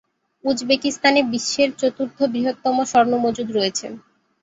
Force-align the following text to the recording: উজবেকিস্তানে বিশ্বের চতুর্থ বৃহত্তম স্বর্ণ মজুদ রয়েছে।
উজবেকিস্তানে 0.43 1.21
বিশ্বের 1.31 1.69
চতুর্থ 1.79 2.17
বৃহত্তম 2.33 2.75
স্বর্ণ 2.91 3.11
মজুদ 3.23 3.47
রয়েছে। 3.51 3.85